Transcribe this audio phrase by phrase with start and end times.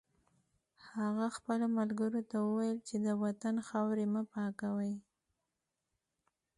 [0.99, 4.95] هغه خپلو ملګرو ته وویل چې د وطن خاورې مه پاکوئ